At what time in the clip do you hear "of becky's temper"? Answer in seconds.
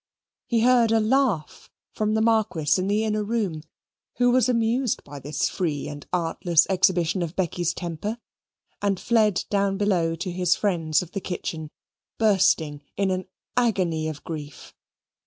7.21-8.17